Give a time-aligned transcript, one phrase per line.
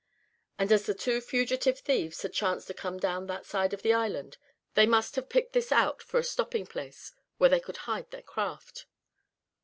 [0.57, 3.93] And as the two fugitive thieves had chanced to come down that side of the
[3.93, 4.39] island
[4.73, 8.23] they must have picked this out for a stopping place, where they could hide their
[8.23, 8.87] craft.